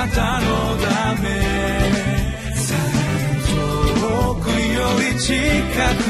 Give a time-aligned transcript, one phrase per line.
[0.00, 0.46] なたの
[0.78, 1.28] ため。
[4.00, 5.34] 遠くより近
[6.04, 6.09] く。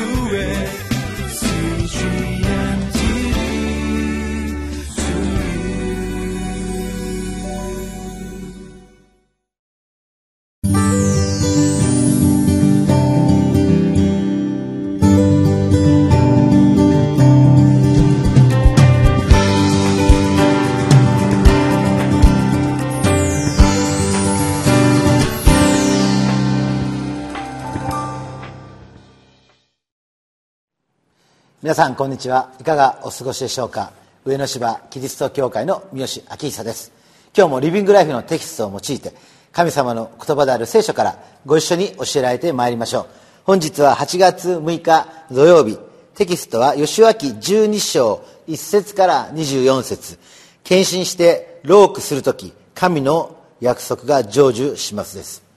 [31.62, 32.54] 皆さんこんにちは。
[32.58, 33.92] いかがお過ごしでしょうか。
[34.24, 36.90] 上野芝キリスト教会の三好明久です。
[37.36, 39.12] 今日もリビングライフのテキストを用いて
[39.52, 43.06] 神様の言葉である聖書からご一緒に教えられてまいりましょう。
[43.44, 45.78] 本日は8月6日土曜日。
[46.14, 50.18] テキストは吉脇12章1節から24節。
[50.64, 55.50] 献身してロークする時神の約束が成就しますです。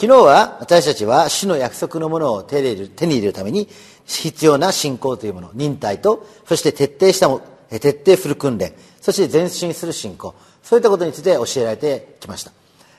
[0.00, 3.68] 昨日は私たちは主の約束のものを手に入れるために
[4.08, 12.52] 必要な信仰というもの、忍耐と、そして徹底したも、徹底する訓練、そして前進する信仰、そういったことについて教えられてきました。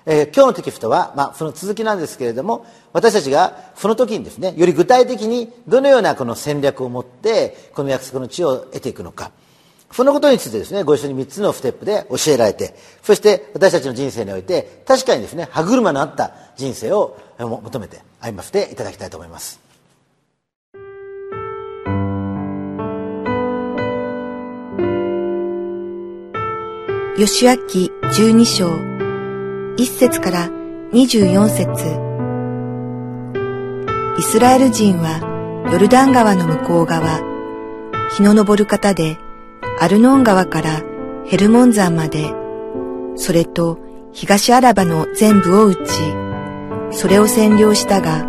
[0.05, 9.31] えー、今日のテキストは、まあ、その続きなんですけれども、私たちがその時にですね、より具体的にどのようなこの戦略を持って、この約束の地を得ていくのか、
[9.91, 19.68] そのことについてですね、ご一緒に3つのステップで教えられて、そして私たちの人生において、確かにですね、歯車のあった人生を求めて歩ませていただきたいと思います。
[27.19, 27.57] 吉明
[28.13, 28.69] 十二章
[29.75, 30.49] 一節から
[30.93, 31.67] 二十四節。
[34.17, 37.19] イスラエル人はヨルダン川の向こう側
[38.15, 39.17] 日の昇る方で
[39.81, 40.81] アルノン川から
[41.25, 42.33] ヘルモン山まで
[43.17, 43.79] それと
[44.13, 45.81] 東アラバの全部を打ち
[46.91, 48.25] それを占領したが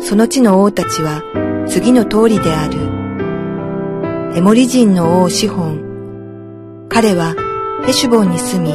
[0.00, 1.22] その地の王たちは
[1.68, 4.38] 次の通りである。
[4.38, 7.34] エモリ人の王シホン彼は
[7.86, 8.72] ヘシュボンに住み、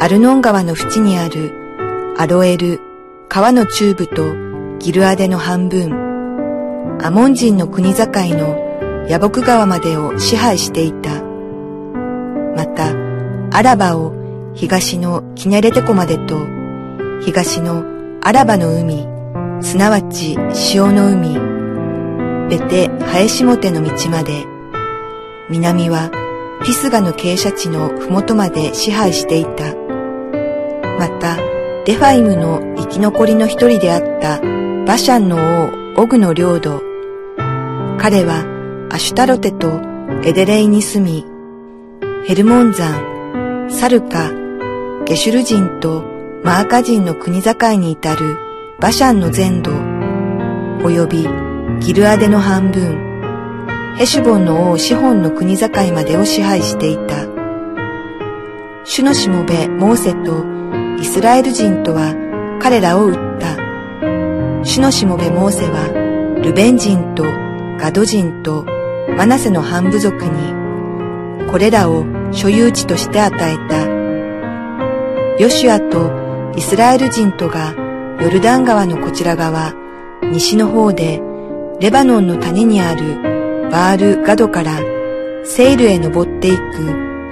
[0.00, 2.80] アルノン川の淵にあるアロエル、
[3.28, 4.34] 川の中部と
[4.78, 11.20] ギルアデの半分、アモン人の国境のヤボク川までを支配していた。
[12.54, 12.94] また、
[13.52, 14.14] アラバを
[14.54, 16.38] 東のキネレテコまでと、
[17.22, 17.84] 東の
[18.22, 19.06] アラバの海、
[19.60, 21.34] すなわち潮の海、
[22.48, 24.44] ベテ・ハエシモテの道まで、
[25.50, 26.10] 南は
[26.66, 29.72] ピスガの傾斜地の麓まで支配していた。
[30.98, 31.36] また、
[31.86, 34.40] レファイムの生き残りの一人であった
[34.84, 35.36] バシャンの
[35.96, 36.82] 王オグの領土。
[37.98, 38.44] 彼は
[38.90, 39.80] アシュタロテと
[40.24, 41.24] エデレイに住み、
[42.26, 44.32] ヘルモン山、サルカ、
[45.04, 46.02] ゲシュル人と
[46.42, 48.38] マーカ人の国境に至る
[48.80, 49.70] バシャンの全土、
[50.82, 51.28] 及び
[51.86, 53.05] ギルアデの半分、
[53.98, 57.24] ヘシュボンの王シホンの国境までを支配していた。
[58.84, 60.44] 主のしもべモーセと
[61.00, 62.14] イスラエル人とは
[62.60, 63.56] 彼らを撃った。
[64.64, 65.88] 主のしもべモーセは
[66.42, 67.24] ルベン人と
[67.78, 68.66] ガド人と
[69.16, 73.86] マナセの半部族にこれらを所有地として与えた。
[75.38, 76.12] ヨシュアと
[76.54, 77.72] イスラエル人とが
[78.20, 79.72] ヨルダン川のこちら側、
[80.22, 81.22] 西の方で
[81.80, 83.35] レバノンの谷にある
[83.70, 84.80] バール・ガドから
[85.44, 86.60] セイルへ登っていく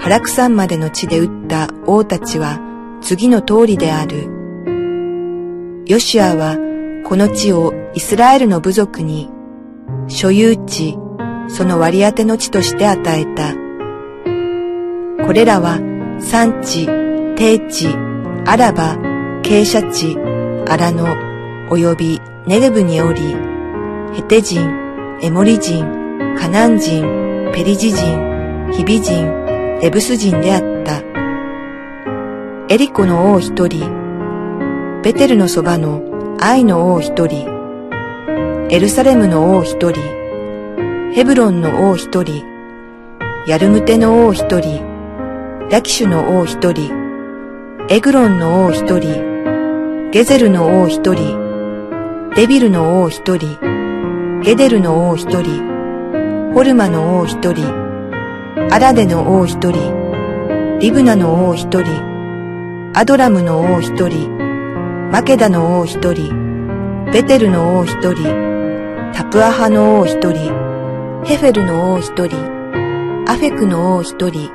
[0.01, 2.61] ハラクサンまでの地で撃った王たちは
[3.01, 4.29] 次の通りである。
[5.87, 6.57] ヨシュアは
[7.05, 9.31] この地をイスラエルの部族に
[10.09, 10.97] 所有地、
[11.49, 13.55] その割り当ての地として与えた。
[15.27, 15.79] これらは
[16.21, 16.87] 産地、
[17.37, 17.89] 低地、
[18.47, 18.97] アラバ、
[19.43, 20.17] 傾斜地、
[20.71, 21.07] アラノ、
[21.71, 23.35] 及びネゲブにおり、
[24.15, 24.71] ヘテ人、
[25.23, 26.04] エモリ人、
[26.39, 27.03] カナン人、
[27.55, 29.27] ペリジ人、ヒビ人、
[29.83, 31.03] エブス人であった。
[32.69, 36.03] エリコの王一人、ベテルのそばの
[36.41, 37.47] アイの王一人、
[38.71, 39.95] エルサレムの王一人、
[41.13, 42.45] ヘブロンの王一人、
[43.47, 44.83] ヤルムテの王一人、
[45.71, 46.93] ラキシュの王一人、
[47.89, 55.74] エグロンの王一人、ゲゼルの王一人、デビルの王一人、ゲデルの王一人、
[56.55, 57.67] ホルマの王一人、
[58.71, 64.31] アラデの王一人、リブナの王一人、アドラムの王一人、
[65.11, 72.37] マケダの王一人、ベテルの王一人、タプアハの王一人、ヘフェルの王一人、
[73.27, 74.49] アフェクの王一人、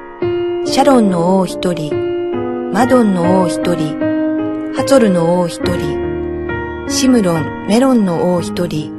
[0.65, 8.93] シャロンの王一人、マドンの王一人、ハツルの王一人、シムロン、メロンの王一人、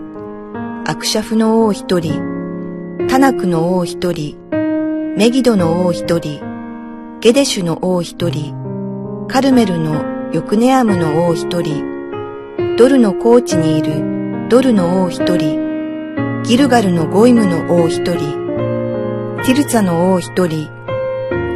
[0.87, 2.30] アクシャフの王一人、
[3.09, 4.37] タナクの王一人、
[5.17, 6.41] メギドの王一人、
[7.21, 8.55] ゲデシュの王一人、
[9.29, 18.15] カルメルのヨクネアムの王一人、ドルの高地にいるドルの王一人、ギルガルのゴイムの王一人、
[19.45, 20.69] ティルツァの王一人、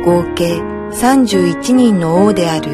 [0.05, 0.61] 合計
[0.93, 2.71] 31人の王である。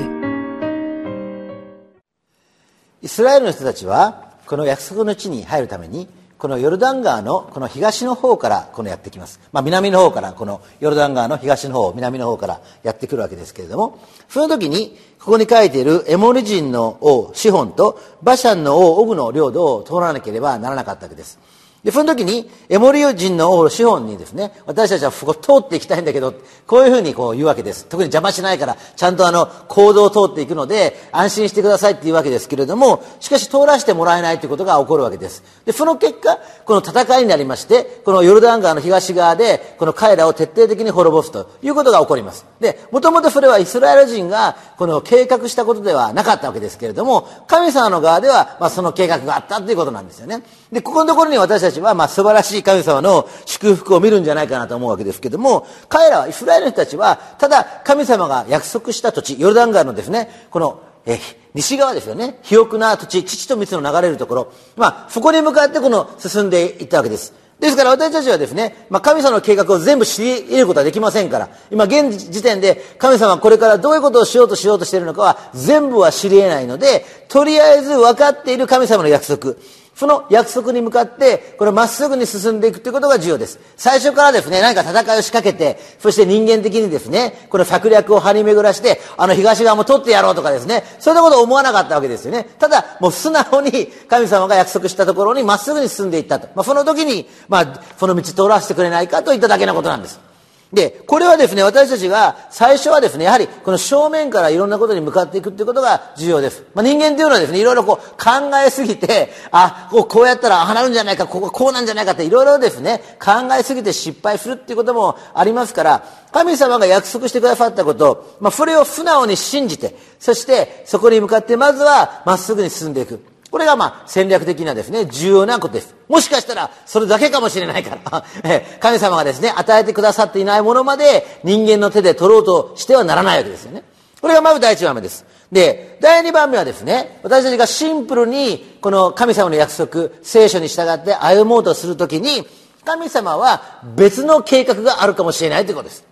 [3.02, 6.06] イスラエルの人たちはこの約束の地に入るために
[6.40, 13.98] このヨルダン川のこの東の方からこのやってきます、まあ、南の方からこのヨルダン川の東の方南の方からやってくるわけですけれども
[14.30, 21.38] その時にここに書いているエモリ人の王シホンとバシャンの王オブの領土を通らなければならなかったわけです。
[21.84, 26.34] で、その時に、エモリオ人の王シホンにですね、私たちはここ通っていきたいんだけど、
[26.66, 27.86] こういうふうにこう言うわけです。
[27.86, 35.42] 特に邪魔しないから、ちゃんとあの、行動を通っていくので、安心してくださいっていうわけですけれども、しかし通らせてもらえないということが起こるわけです。
[35.64, 42.44] で、その結果、この戦いになりまして、このヨルダン川の東側で、この彼らを徹底的に滅ぼすということが起こります。
[42.60, 50.42] で、もともとそれはイスラエル人が、この計画したことではなかったわけですけれども、神様の側では、まあその計画があったということなんですよね。
[50.72, 61.18] で、ここのところに私たちは、まあ素晴らしい神様の祝福を見るんじゃないかなと思うわけですけども、彼らは、イスラエルの人たちは、ただ神様が約束した土地、ヨルダン川のですね、この、え
[61.54, 62.38] 西側ですよね。
[62.42, 64.52] 肥沃な土地、父と蜜の流れるところ。
[64.76, 67.34] まあ、そこに向かってこの進んでいったわけです。
[67.60, 79.56] ですから私たちはですね、まあ、神様の計画を全部知り得ることはできませんから、今現時点で神様はこれからどういうことをしようとしようとしているのかは全部は知り得ないので、とりあえず分かっている神様の約束。
[80.00, 83.60] その約束に向かって、これまっすぐに進んでいくということが重要です。
[83.76, 92.48] 最初からですね、何か戦いを仕掛けて、そして人間的にですね、この策略を張り巡らして、あの東側も取ってやろうとかですね、そんなことを思わなかったわけですよね。
[92.58, 96.48] ただ、もう素直に神様が約束したところにまっすぐに進んでいったと。
[96.54, 100.29] まあ、その時に、まあ、その道通らせてくれないかといっただけのことなんです。
[100.72, 106.64] で、これはですね、私たちが最初はですね、やはりこの正面からいろんなことに向かっていくっていうことが重要です。
[106.74, 123.29] まあ、人間っていうのはですね、いろいろこう考えすぎて、あ、こうこうやったらああなるんじゃないか、こここうなんじゃないかっていろいろですね、考えすぎて失敗するっていうこともありますから、神様が約束してくださったこと、まあ、それを素直に信じて、そしてそこに向かってまずはまっすぐに進んでいく。
[123.50, 125.94] これがまあ戦略的なですね、重要なことです。
[126.08, 128.24] もしかしたらそれだけかもしれないから
[128.80, 133.82] 神様がですね、与えてくださっていないものまで人間の手で取ろうとしてはならないわけですよね。
[134.20, 135.24] これがまず第一番目です。
[135.50, 142.46] で、第二番目はですね、私たちがシンプルにこの神様の約束、聖書に従って歩もうとするときに、
[142.84, 143.62] 神様は
[143.96, 146.04] 別の計画があるかもしれないということです。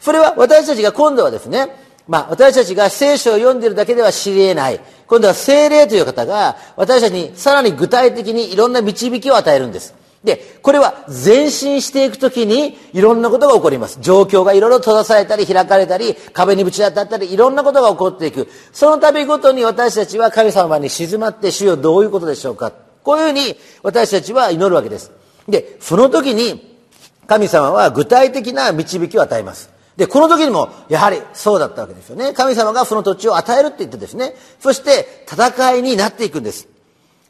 [0.00, 4.80] それは私たちが今度はですね、まあ、私たちが聖書を読んでいるだけでは知り得ない。
[5.06, 9.94] 今度は精霊という方が私たちにさらに具体的にいろんな導きを与えるんです。
[10.24, 13.98] で、これは前進していくときにいろんなことが起こります。
[14.00, 18.48] 状況がいろいろ閉ざされたり開かれたり壁にぶち当たったりいろんなことが起こっていく。
[18.72, 22.72] その度ごとに私たちは神様に静まって主よどういうことでしょうか。
[23.04, 25.12] こういうふうに私たちは祈るわけです。
[25.46, 26.78] で、その時に
[27.26, 29.77] 神様は具体的な導きを与えます。
[29.98, 32.32] で、この時にも、やはりそうだったわけですよね。
[32.32, 36.68] 神様がその土地を与えるって言ってですね、そして戦いになっていくんです。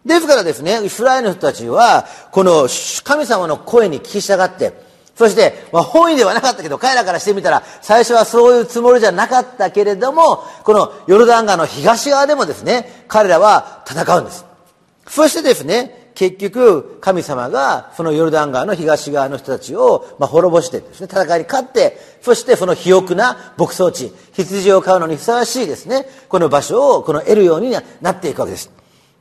[0.04, 2.68] ですからですね、イスラエルの人たちは、この
[3.04, 4.74] 神様の声に聞き従って、
[5.16, 14.44] そして、まあ、本意ではなかったけど、彼らからしてみたら、最初はそういうつもりじゃなかったけれども、このヨルダン川の東側でもですね、彼らは戦うんです。
[15.08, 27.70] そしてですね、結局、神様が、そのヨルダン川の東側の人たちを、まあ、滅ぼしてですね、戦いに勝って、そしてその肥沃な牧草地、羊を飼うのにふさわしいですね、この場所を、この得るように
[28.00, 28.68] なっていくわけです。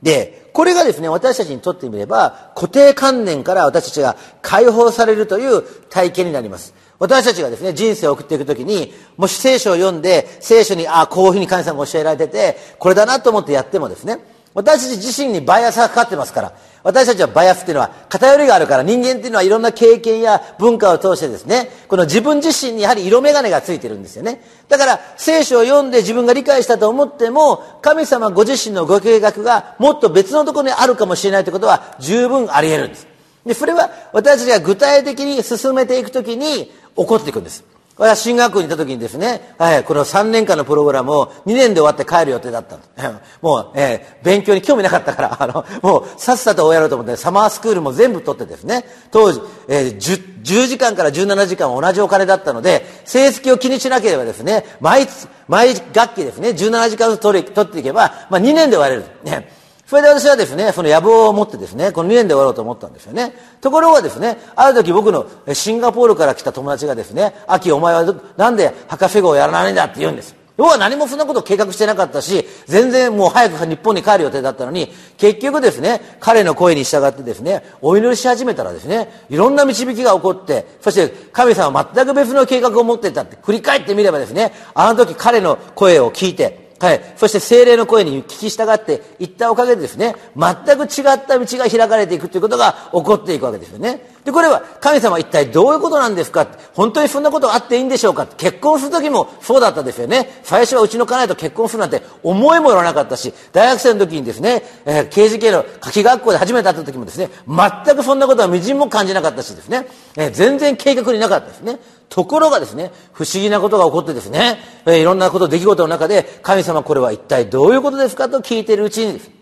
[0.02, 6.74] で、これがですね、私たちにとってみれば、固定観念から私たちが解放されるという体験になります。
[6.98, 14.18] 私たちがですね、人生を送っていくときに、もし聖書を読んで、聖書に、ああ、こういうふうに神様が教えられてて、これだなと思ってやってもですね、
[14.58, 24.42] 私たち自身にバイアスがかかってますから、私たちはバイアスっていうのは偏りがあるから人間っていうのはいろんな経験や文化を通してですね、この自分自身にやはり色眼鏡がついてるんですよね。
[24.68, 33.06] だから聖書を読んで自分が理解したと思っても、神様ご自身のご計画がもっと別のところにあるかもしれないということは十分あり得るんです。
[33.46, 37.62] で、それは私たちが具体的に進めていくときに起こっていくんです。
[37.98, 42.90] 私は進学校にいた時にですね、はい、この3年間のプログラムを2年で終わって帰る予定だったんです。
[43.42, 55.08] もう、えー、勉強に興味なかったから、あの、もうさっさとやろうと思って、サマースクールも全部取ってですね、当時、えー、10, 10時間から17時間同じお金だったので、成績を気にしなければですね、毎、
[55.48, 59.04] 毎学期ですね、17時間ずつ取り取っていけば、まあ2年で終われる。
[59.24, 59.57] ね
[59.88, 63.32] それで私はですね、その野望を持ってですね、この2年で終わろうと思ったんですよね。
[63.62, 70.36] ところがですね、ある時僕のシンガポールから来た友達がですね、秋お前はなんで博士号をやらないんだって言うんです。
[70.58, 87.14] 要は何もそんなこと計画してなかったし、全然もう早く日本に帰る予定だったのに、結局ですね、彼の声に従ってですね、お祈りし始めたらですね、いろんな導きが起こって、そして神様は全く別の計画を持っていたって振り返ってみればですね、あの時彼の声を聞いて、はい。
[87.16, 94.17] そして精霊の声に聞き従って行ったおかげでですね、全く違った道が開かれていくということが起こっていくわけですよね。
[94.28, 100.40] で、これは神様は一体どういうことなんですか本当にそんなことあっていいんでしょうか結婚する時もそうだったですよね。
[100.42, 111.78] 最初はうちの家内と結婚するなんて思いもよらなかったし、大学生の時にですね、えー、刑事系の夏季学校で初めて会った時もですね、全くそんなことはみじんも感じなかったしですね、えー、全然計画になかったですね。
[112.10, 119.38] ところがですね、不思議なことが起こってですね、えー、いろんなこと、出来事の中で、神様これは一体どういうことですかと聞いているうちに、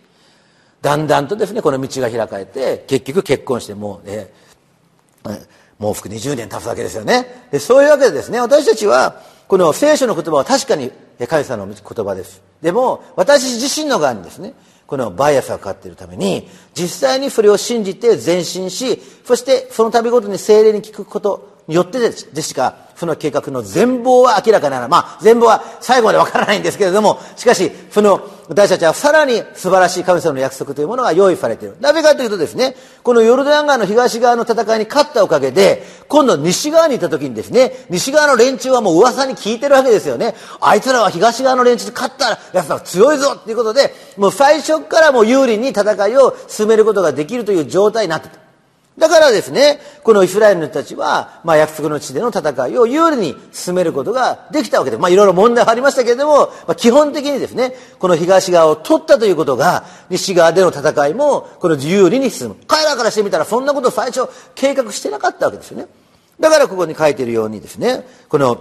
[0.87, 4.46] だんだんとですね、この道が開かれて、結局結婚してもう、ねえ、
[5.78, 7.49] もう服20年経つわけですよね。
[7.50, 10.90] でそういうわけでですね、私たちは、この聖書の言葉は確かに
[11.28, 12.42] 神様の言葉です。
[12.62, 14.54] でも、私自身の側にですね、
[14.87, 31.76] このバイアスがかかっているために、実際にそれを信じて前進し、そしてその度ごとに精霊に聞くことによってでしか、その計画の全貌は明らかなら、まあ、全貌は最後までわからないんですけれども、しかし、その、私たちはさらに素晴らしい神様の約束というものが用意されている。
[31.81, 40.35] なぜかというとですね、このヨルダン川の東側の戦いに勝ったおかげで、今度西側にいた時にですね、西側の連中はもう噂に聞いてるわけですよね。
[40.61, 48.46] あいつらは東側の連中で勝ったら、奴ら強いぞっていうことで、もう最初からもう有利に戦いを進めることができるという状態になってた。
[48.99, 54.97] だからですね、このイスラエルの人たちは、まあ、約束の地での戦いを有利に進めることができたわけで。
[54.97, 62.57] まあ、いろいろ問題はありましたけれども、まあ、基本的にですね、この東側を取ったということが、西側での戦いも、この有利に進む。
[62.67, 65.88] 彼らからしてみたら、そんなこと最初計画してなかったわけですよね。
[66.41, 68.61] だからここに書いているようにですね、この、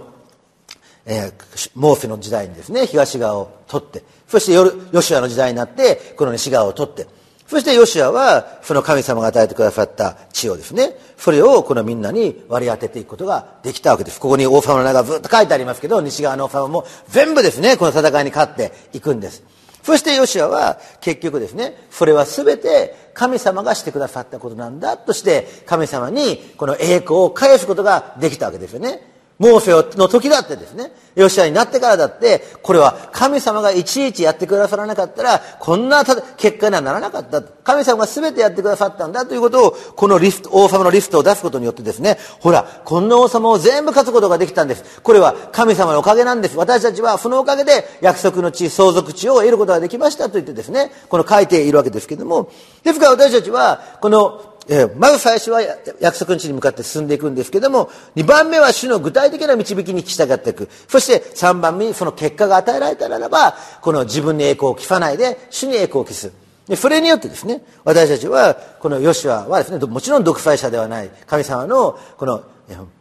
[1.06, 7.06] えー、モーセの時代にですね、東側を取って、そしてヨシュアの時代になって、この西側を取って、
[7.46, 14.18] そしてヨシアは、その神様が与えてくださった地をですね、それをこのみんなに割り当てていくことができたわけです。
[14.18, 19.44] ここに王様の名がずっと書いてありますけど、西側の王様も全部ですね、この戦いに勝っていくんです。
[19.84, 29.15] そしてヨシアは結局ですね、それは全て神様がしてくださったことなんだとして、神様にこの栄光を返すことができたわけですよね。
[29.38, 37.42] モーセの時だってですね、ヨシアになってからだって、これは神様がいちいちやってくださらなかったら、こんな結果にはならなかった。
[37.42, 45.00] 神様が全てやってくださったんだということを、このリスト、王様のリストを出すことによってですね、ほら、こんな王様を全部勝つことができたんです。
[45.02, 46.56] これは神様のおかげなんです。
[46.56, 52.50] 私たちはそのおかげで約束の地、相続地を得ることができましたと言ってですね、この書いているわけですけども、
[52.84, 55.60] ですから私たちは、このえー、まず最初は
[56.00, 60.68] 約束の地に向かって進んでいくんですけども、2番目は主の具体的な導きに従っていく。
[60.88, 66.32] そして3番目にその結果が与えられたならば、この自分に栄光を期さないで、主に栄光を期す。
[66.66, 72.42] で、それによってですね、私たちは、このヨシュアはですね、もちろん独裁者ではない、神様のこの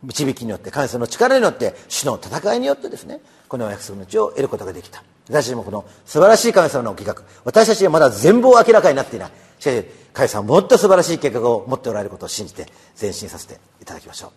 [0.03, 5.03] 導きによって、神様の力によって、主の戦いによってですね、この約束の地を得ることができた。
[5.27, 9.31] 私たちもこの素晴らしい神様の計画、私たちはまだ全貌明らかになっていない。
[9.65, 12.67] しかし、神様もっと素晴らしい計画を持っておられることを信じて
[13.01, 14.31] 前進させていただきましょう。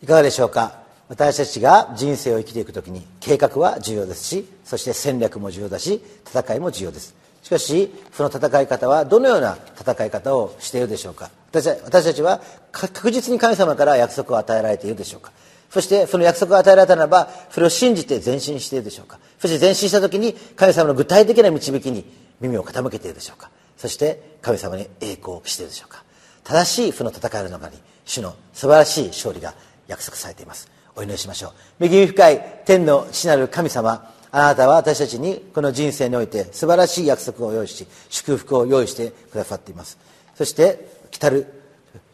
[0.00, 0.87] いかがでしょうか？
[1.08, 7.14] 私たちが人生を生きていくときに計画は重要ですしそして戦略も重要だし戦いも重要です。
[7.42, 11.30] しかしその戦い方はどのような戦い方をしているでしょうか。
[11.52, 15.32] 私たちは確実に神様から約束を与えられているでしょうか。
[15.70, 19.18] そしてその約束を与えられたならばそれを信じて前進しているでしょうか。
[19.38, 22.04] そして前進した時に神様の具体的な導きに
[22.40, 23.50] 耳を傾けているでしょうか。
[23.78, 26.04] そして神様に栄光をしているでしょうか。
[26.44, 29.54] 正しいその戦いの中に主の素晴らしい勝利が
[29.86, 30.77] 約束されています。
[30.98, 31.84] お祈りしましょう。
[31.84, 39.96] 恵み深い天の父なる神様あなたは私たちにこの人生において素晴らしい約束を用意し祝福を用意してくださっています。
[40.34, 41.46] そして来たる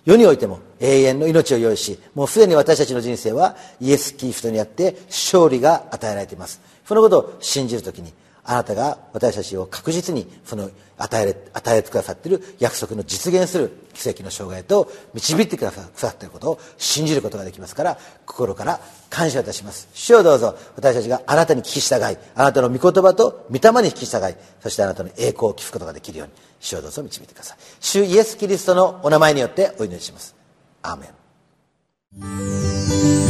[0.04, 6.60] 世においても永遠の命を用意しもうすでに私たちの人生はイエス・キリストにあって勝利が与えられています。
[6.86, 8.12] そのことを信じるときに
[8.44, 19.88] あなたが私たちを確実にその与え与えてくださっている約束の実現する奇跡の生涯と導いてくださっていることを信じることができますから心から感謝いたします。
[19.94, 27.58] 主をどうぞ私たちがあなたに聞き従いあなたの御言葉と御霊に聞き従いそしてあなたの栄光を聞くことができるように主をどうぞ導いてください。
[27.80, 30.34] 主イエス・キリストのお名前によってお祈りします。
[30.82, 31.06] アーメ
[33.20, 33.23] ン。